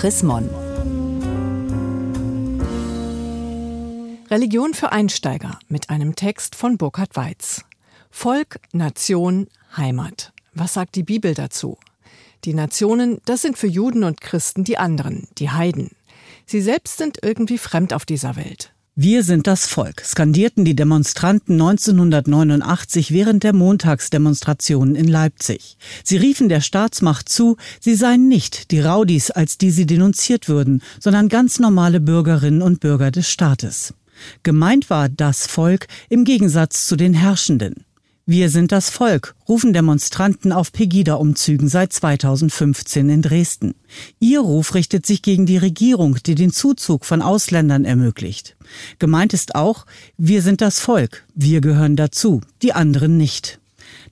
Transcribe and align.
Chris 0.00 0.22
Mon. 0.22 0.48
Religion 4.30 4.72
für 4.72 4.92
Einsteiger 4.92 5.58
mit 5.68 5.90
einem 5.90 6.16
Text 6.16 6.54
von 6.54 6.78
Burkhard 6.78 7.16
Weiz. 7.16 7.66
Volk, 8.10 8.60
Nation, 8.72 9.48
Heimat. 9.76 10.32
Was 10.54 10.72
sagt 10.72 10.94
die 10.94 11.02
Bibel 11.02 11.34
dazu? 11.34 11.76
Die 12.46 12.54
Nationen, 12.54 13.20
das 13.26 13.42
sind 13.42 13.58
für 13.58 13.66
Juden 13.66 14.02
und 14.02 14.22
Christen 14.22 14.64
die 14.64 14.78
anderen, 14.78 15.28
die 15.36 15.50
Heiden. 15.50 15.90
Sie 16.46 16.62
selbst 16.62 16.96
sind 16.96 17.18
irgendwie 17.22 17.58
fremd 17.58 17.92
auf 17.92 18.06
dieser 18.06 18.36
Welt. 18.36 18.72
Wir 18.96 19.22
sind 19.22 19.46
das 19.46 19.68
Volk, 19.68 20.02
skandierten 20.04 20.64
die 20.64 20.74
Demonstranten 20.74 21.52
1989 21.52 23.12
während 23.12 23.44
der 23.44 23.52
Montagsdemonstrationen 23.52 24.96
in 24.96 25.06
Leipzig. 25.06 25.76
Sie 26.02 26.16
riefen 26.16 26.48
der 26.48 26.60
Staatsmacht 26.60 27.28
zu, 27.28 27.56
sie 27.78 27.94
seien 27.94 28.26
nicht 28.26 28.72
die 28.72 28.80
Raudis, 28.80 29.30
als 29.30 29.58
die 29.58 29.70
sie 29.70 29.86
denunziert 29.86 30.48
würden, 30.48 30.82
sondern 30.98 31.28
ganz 31.28 31.60
normale 31.60 32.00
Bürgerinnen 32.00 32.62
und 32.62 32.80
Bürger 32.80 33.12
des 33.12 33.30
Staates. 33.30 33.94
Gemeint 34.42 34.90
war 34.90 35.08
das 35.08 35.46
Volk 35.46 35.86
im 36.08 36.24
Gegensatz 36.24 36.88
zu 36.88 36.96
den 36.96 37.14
Herrschenden. 37.14 37.84
Wir 38.32 38.48
sind 38.48 38.70
das 38.70 38.90
Volk, 38.90 39.34
rufen 39.48 39.72
Demonstranten 39.72 40.52
auf 40.52 40.70
Pegida-Umzügen 40.70 41.66
seit 41.66 41.92
2015 41.92 43.10
in 43.10 43.22
Dresden. 43.22 43.74
Ihr 44.20 44.38
Ruf 44.38 44.76
richtet 44.76 45.04
sich 45.04 45.22
gegen 45.22 45.46
die 45.46 45.56
Regierung, 45.56 46.16
die 46.24 46.36
den 46.36 46.52
Zuzug 46.52 47.04
von 47.04 47.22
Ausländern 47.22 47.84
ermöglicht. 47.84 48.54
Gemeint 49.00 49.34
ist 49.34 49.56
auch, 49.56 49.84
wir 50.16 50.42
sind 50.42 50.60
das 50.60 50.78
Volk, 50.78 51.24
wir 51.34 51.60
gehören 51.60 51.96
dazu, 51.96 52.40
die 52.62 52.72
anderen 52.72 53.16
nicht. 53.16 53.58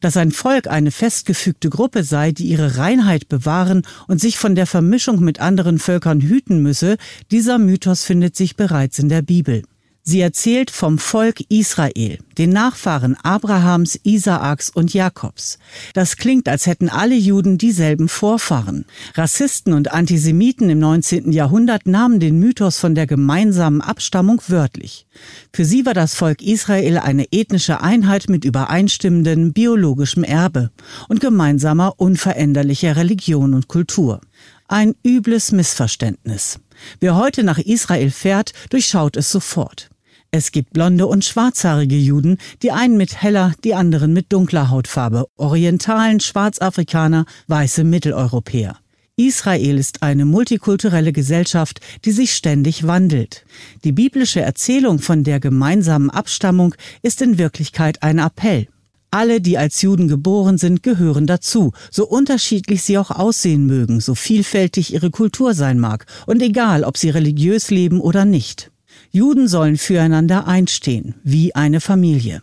Dass 0.01 0.17
ein 0.17 0.33
Volk 0.33 0.67
eine 0.67 0.91
festgefügte 0.91 1.71
Gruppe 1.71 2.03
sei, 2.03 2.33
die 2.33 2.49
ihre 2.49 2.77
Reinheit 2.77 3.29
bewahren 3.29 3.83
und 4.09 4.21
sich 4.21 4.37
von 4.37 4.57
der 4.57 4.67
Vermischung 4.67 5.21
mit 5.21 5.39
anderen 5.39 5.79
Völkern 5.79 6.21
hüten 6.21 6.61
müsse, 6.61 6.97
dieser 7.31 7.59
Mythos 7.59 8.03
findet 8.03 8.35
sich 8.35 8.57
bereits 8.57 8.99
in 8.99 9.11
der 9.11 9.23
Bibel. 9.23 9.63
Sie 10.11 10.23
erzählt 10.23 10.71
vom 10.71 10.97
Volk 10.97 11.43
Israel, 11.51 12.17
den 12.39 12.49
Nachfahren 12.49 13.15
Abrahams, 13.25 14.01
Isaaks 14.05 14.71
und 14.71 14.95
Jakobs. 14.95 15.59
Das 15.93 16.17
klingt, 16.17 16.49
als 16.49 16.65
hätten 16.65 16.89
alle 16.89 17.15
Juden 17.15 17.59
dieselben 17.59 18.09
Vorfahren. 18.09 18.87
Rassisten 19.13 19.75
und 19.75 19.93
Antisemiten 19.93 20.71
im 20.71 20.79
19. 20.79 21.31
Jahrhundert 21.31 21.87
nahmen 21.87 22.21
den 22.21 22.39
Mythos 22.39 22.79
von 22.79 22.95
der 22.95 23.07
gemeinsamen 23.07 23.83
Abstammung 23.83 24.41
wörtlich. 24.49 25.07
Für 25.53 25.67
sie 25.67 25.85
war 25.85 25.93
das 25.93 26.15
Volk 26.15 26.41
Israel 26.41 26.97
eine 26.97 27.31
ethnische 27.31 27.83
Einheit 27.83 28.31
mit 28.31 28.47
übereinstimmendem 28.47 29.53
biologischem 29.53 30.25
Erbe 30.25 30.71
und 31.09 31.21
gemeinsamer 31.21 31.93
unveränderlicher 31.99 32.97
Religion 32.97 33.53
und 33.53 33.69
Kultur. 33.69 34.23
Ein 34.69 34.95
übles 35.05 35.53
Missverständnis. 35.53 36.61
Wer 36.99 37.17
heute 37.17 37.43
nach 37.43 37.59
Israel 37.59 38.11
fährt, 38.11 38.55
durchschaut 38.71 39.19
es 39.19 39.31
sofort. 39.31 39.91
Es 40.31 40.53
gibt 40.53 40.75
blonde 40.75 41.07
und 41.07 41.25
schwarzhaarige 41.25 41.97
Juden, 41.97 42.37
die 42.63 42.71
einen 42.71 42.99
mit 42.99 43.23
heller, 43.23 43.55
die 43.65 43.75
anderen 43.75 44.13
mit 44.13 44.31
dunkler 44.31 44.69
Hautfarbe, 44.69 45.27
Orientalen, 45.37 46.21
Schwarzafrikaner, 46.21 47.25
weiße 47.47 47.83
Mitteleuropäer. 47.83 48.77
Israel 49.17 49.79
ist 49.79 50.03
eine 50.03 50.27
multikulturelle 50.27 51.15
Gesellschaft, 51.15 51.81
die 52.05 52.13
sich 52.13 52.35
ständig 52.35 52.87
wandelt. 52.87 53.47
Die 53.85 53.93
biblische 53.93 54.43
Erzählung 54.43 54.99
von 54.99 55.25
der 55.25 55.41
gemeinsamen 55.41 56.11
Abstammung 56.11 56.75
ist 57.03 57.23
in 57.23 57.39
Wirklichkeit 57.39 58.03
ein 58.03 58.19
Appell. 58.19 58.69
Alle, 59.11 59.41
die 59.41 59.57
als 59.57 59.81
Juden 59.81 60.09
geboren 60.09 60.59
sind, 60.59 60.83
gehören 60.83 61.27
dazu, 61.27 61.73
so 61.91 62.07
unterschiedlich 62.07 62.83
sie 62.83 62.99
auch 62.99 63.11
aussehen 63.11 63.65
mögen, 63.65 64.01
so 64.01 64.15
vielfältig 64.15 64.93
ihre 64.93 65.11
Kultur 65.11 65.55
sein 65.55 65.79
mag, 65.79 66.05
und 66.27 66.43
egal, 66.43 66.85
ob 66.85 66.99
sie 66.99 67.09
religiös 67.09 67.71
leben 67.71 68.03
oder 68.03 68.27
nicht. 68.27 68.71
Juden 69.11 69.49
sollen 69.49 69.77
füreinander 69.77 70.47
einstehen, 70.47 71.15
wie 71.23 71.55
eine 71.55 71.81
Familie. 71.81 72.43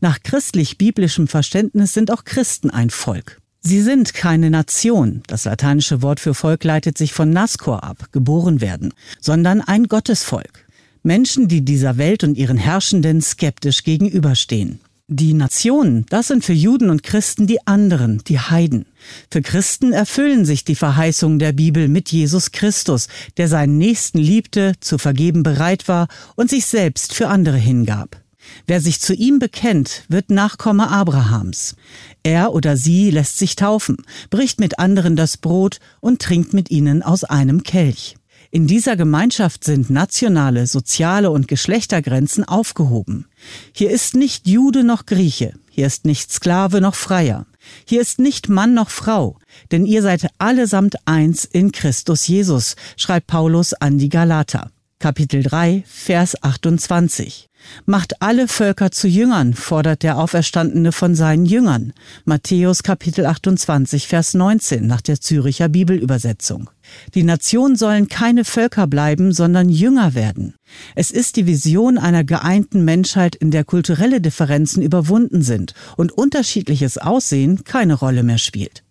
Nach 0.00 0.22
christlich-biblischem 0.22 1.28
Verständnis 1.28 1.94
sind 1.94 2.10
auch 2.10 2.24
Christen 2.24 2.70
ein 2.70 2.90
Volk. 2.90 3.38
Sie 3.60 3.80
sind 3.80 4.12
keine 4.12 4.50
Nation, 4.50 5.22
das 5.28 5.44
lateinische 5.44 6.02
Wort 6.02 6.18
für 6.18 6.34
Volk 6.34 6.64
leitet 6.64 6.98
sich 6.98 7.12
von 7.12 7.30
Nascor 7.30 7.84
ab, 7.84 8.08
geboren 8.10 8.60
werden, 8.60 8.92
sondern 9.20 9.60
ein 9.60 9.86
Gottesvolk. 9.86 10.66
Menschen, 11.04 11.48
die 11.48 11.64
dieser 11.64 11.96
Welt 11.96 12.24
und 12.24 12.36
ihren 12.36 12.56
Herrschenden 12.56 13.22
skeptisch 13.22 13.84
gegenüberstehen. 13.84 14.80
Die 15.08 15.34
Nationen, 15.34 16.06
das 16.10 16.28
sind 16.28 16.44
für 16.44 16.52
Juden 16.52 16.88
und 16.88 17.02
Christen 17.02 17.46
die 17.46 17.66
anderen, 17.66 18.22
die 18.28 18.38
Heiden. 18.38 18.86
Für 19.30 19.42
Christen 19.42 19.92
erfüllen 19.92 20.44
sich 20.44 20.64
die 20.64 20.76
Verheißungen 20.76 21.38
der 21.38 21.52
Bibel 21.52 21.88
mit 21.88 22.10
Jesus 22.10 22.52
Christus, 22.52 23.08
der 23.36 23.48
seinen 23.48 23.78
Nächsten 23.78 24.18
liebte, 24.18 24.74
zu 24.80 24.98
vergeben 24.98 25.42
bereit 25.42 25.88
war 25.88 26.06
und 26.36 26.50
sich 26.50 26.66
selbst 26.66 27.14
für 27.14 27.28
andere 27.28 27.58
hingab. 27.58 28.22
Wer 28.66 28.80
sich 28.80 29.00
zu 29.00 29.12
ihm 29.12 29.38
bekennt, 29.38 30.04
wird 30.08 30.30
Nachkomme 30.30 30.88
Abrahams. 30.88 31.74
Er 32.22 32.52
oder 32.54 32.76
sie 32.76 33.10
lässt 33.10 33.38
sich 33.38 33.56
taufen, 33.56 33.96
bricht 34.30 34.60
mit 34.60 34.78
anderen 34.78 35.16
das 35.16 35.36
Brot 35.36 35.78
und 36.00 36.22
trinkt 36.22 36.52
mit 36.52 36.70
ihnen 36.70 37.02
aus 37.02 37.24
einem 37.24 37.64
Kelch. 37.64 38.16
In 38.54 38.66
dieser 38.66 38.96
Gemeinschaft 38.96 39.64
sind 39.64 39.88
nationale, 39.88 40.66
soziale 40.66 41.30
und 41.30 41.48
Geschlechtergrenzen 41.48 42.44
aufgehoben. 42.44 43.24
Hier 43.72 43.90
ist 43.90 44.14
nicht 44.14 44.46
Jude 44.46 44.84
noch 44.84 45.06
Grieche, 45.06 45.54
hier 45.70 45.86
ist 45.86 46.04
nicht 46.04 46.30
Sklave 46.30 46.82
noch 46.82 46.94
Freier, 46.94 47.46
hier 47.86 48.02
ist 48.02 48.18
nicht 48.18 48.50
Mann 48.50 48.74
noch 48.74 48.90
Frau, 48.90 49.38
denn 49.70 49.86
ihr 49.86 50.02
seid 50.02 50.28
allesamt 50.36 50.96
eins 51.06 51.46
in 51.46 51.72
Christus 51.72 52.26
Jesus, 52.26 52.76
schreibt 52.98 53.26
Paulus 53.26 53.72
an 53.72 53.96
die 53.96 54.10
Galater. 54.10 54.70
Kapitel 55.02 55.42
3, 55.42 55.82
Vers 55.84 56.40
28. 56.44 57.48
Macht 57.86 58.22
alle 58.22 58.46
Völker 58.46 58.92
zu 58.92 59.08
Jüngern, 59.08 59.52
fordert 59.52 60.04
der 60.04 60.16
Auferstandene 60.16 60.92
von 60.92 61.16
seinen 61.16 61.44
Jüngern. 61.44 61.92
Matthäus 62.24 62.84
Kapitel 62.84 63.26
28, 63.26 64.06
Vers 64.06 64.34
19 64.34 64.86
nach 64.86 65.00
der 65.00 65.20
Züricher 65.20 65.68
Bibelübersetzung. 65.68 66.70
Die 67.16 67.24
Nationen 67.24 67.74
sollen 67.74 68.06
keine 68.06 68.44
Völker 68.44 68.86
bleiben, 68.86 69.32
sondern 69.32 69.68
Jünger 69.68 70.14
werden. 70.14 70.54
Es 70.94 71.10
ist 71.10 71.34
die 71.34 71.48
Vision 71.48 71.98
einer 71.98 72.22
geeinten 72.22 72.84
Menschheit, 72.84 73.34
in 73.34 73.50
der 73.50 73.64
kulturelle 73.64 74.20
Differenzen 74.20 74.84
überwunden 74.84 75.42
sind 75.42 75.74
und 75.96 76.12
unterschiedliches 76.12 76.96
Aussehen 76.96 77.64
keine 77.64 77.94
Rolle 77.94 78.22
mehr 78.22 78.38
spielt. 78.38 78.84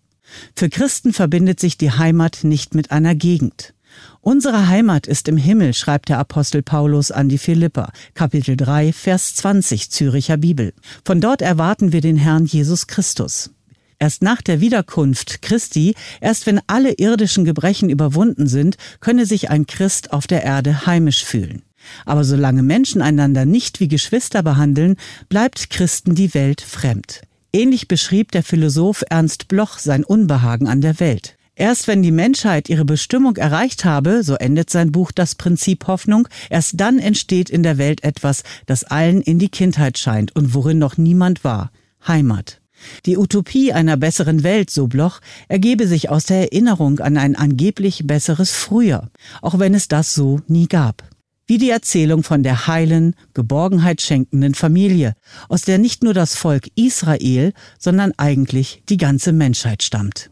Für 0.54 0.68
Christen 0.68 1.14
verbindet 1.14 1.58
sich 1.58 1.78
die 1.78 1.92
Heimat 1.92 2.40
nicht 2.42 2.74
mit 2.74 2.90
einer 2.90 3.14
Gegend. 3.14 3.72
Unsere 4.20 4.68
Heimat 4.68 5.06
ist 5.06 5.28
im 5.28 5.36
Himmel, 5.36 5.74
schreibt 5.74 6.08
der 6.08 6.18
Apostel 6.18 6.62
Paulus 6.62 7.10
an 7.10 7.28
die 7.28 7.38
Philipper, 7.38 7.90
Kapitel 8.14 8.56
3, 8.56 8.92
Vers 8.92 9.34
20 9.34 9.90
Züricher 9.90 10.36
Bibel. 10.36 10.72
Von 11.04 11.20
dort 11.20 11.42
erwarten 11.42 11.92
wir 11.92 12.00
den 12.00 12.16
Herrn 12.16 12.44
Jesus 12.44 12.86
Christus. 12.86 13.50
Erst 13.98 14.22
nach 14.22 14.42
der 14.42 14.60
Wiederkunft 14.60 15.42
Christi, 15.42 15.94
erst 16.20 16.46
wenn 16.46 16.60
alle 16.66 16.94
irdischen 16.94 17.44
Gebrechen 17.44 17.88
überwunden 17.88 18.48
sind, 18.48 18.76
könne 19.00 19.26
sich 19.26 19.50
ein 19.50 19.66
Christ 19.66 20.12
auf 20.12 20.26
der 20.26 20.42
Erde 20.42 20.86
heimisch 20.86 21.24
fühlen. 21.24 21.62
Aber 22.04 22.24
solange 22.24 22.62
Menschen 22.62 23.02
einander 23.02 23.44
nicht 23.44 23.80
wie 23.80 23.88
Geschwister 23.88 24.42
behandeln, 24.42 24.96
bleibt 25.28 25.70
Christen 25.70 26.14
die 26.14 26.34
Welt 26.34 26.60
fremd. 26.60 27.22
Ähnlich 27.52 27.86
beschrieb 27.86 28.32
der 28.32 28.42
Philosoph 28.42 29.04
Ernst 29.10 29.48
Bloch 29.48 29.78
sein 29.78 30.04
Unbehagen 30.04 30.66
an 30.66 30.80
der 30.80 30.98
Welt. 31.00 31.36
Erst 31.54 31.86
wenn 31.86 32.02
die 32.02 32.12
Menschheit 32.12 32.70
ihre 32.70 32.86
Bestimmung 32.86 33.36
erreicht 33.36 33.84
habe, 33.84 34.22
so 34.22 34.34
endet 34.36 34.70
sein 34.70 34.90
Buch 34.90 35.12
Das 35.12 35.34
Prinzip 35.34 35.86
Hoffnung, 35.86 36.26
erst 36.48 36.80
dann 36.80 36.98
entsteht 36.98 37.50
in 37.50 37.62
der 37.62 37.76
Welt 37.76 38.04
etwas, 38.04 38.42
das 38.64 38.84
allen 38.84 39.20
in 39.20 39.38
die 39.38 39.50
Kindheit 39.50 39.98
scheint 39.98 40.34
und 40.34 40.54
worin 40.54 40.78
noch 40.78 40.96
niemand 40.96 41.44
war. 41.44 41.70
Heimat. 42.06 42.62
Die 43.06 43.16
Utopie 43.16 43.72
einer 43.72 43.96
besseren 43.96 44.42
Welt, 44.42 44.70
so 44.70 44.88
Bloch, 44.88 45.20
ergebe 45.48 45.86
sich 45.86 46.08
aus 46.08 46.24
der 46.24 46.52
Erinnerung 46.52 46.98
an 47.00 47.16
ein 47.16 47.36
angeblich 47.36 48.06
besseres 48.06 48.50
Früher, 48.50 49.10
auch 49.40 49.58
wenn 49.58 49.74
es 49.74 49.88
das 49.88 50.14
so 50.14 50.40
nie 50.48 50.66
gab. 50.66 51.04
Wie 51.46 51.58
die 51.58 51.70
Erzählung 51.70 52.22
von 52.22 52.42
der 52.42 52.66
heilen, 52.66 53.14
Geborgenheit 53.34 54.00
schenkenden 54.00 54.54
Familie, 54.54 55.14
aus 55.48 55.62
der 55.62 55.78
nicht 55.78 56.02
nur 56.02 56.14
das 56.14 56.34
Volk 56.34 56.68
Israel, 56.76 57.52
sondern 57.78 58.12
eigentlich 58.16 58.82
die 58.88 58.96
ganze 58.96 59.32
Menschheit 59.32 59.82
stammt. 59.82 60.31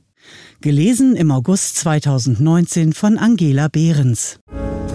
Gelesen 0.61 1.17
im 1.17 1.31
August 1.31 1.77
2019 1.77 2.93
von 2.93 3.17
Angela 3.19 3.69
Behrens. 3.69 4.41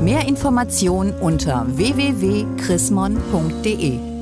Mehr 0.03 0.27
Informationen 0.27 1.13
unter 1.13 1.65
www.chrismon.de 1.77 4.14